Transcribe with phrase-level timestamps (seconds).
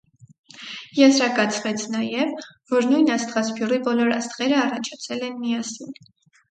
[0.99, 2.33] Եզրակացվեց նաև,
[2.73, 5.99] որ նույն աստղասփյուռի բոլոր աստղերը առաջացել են միասին։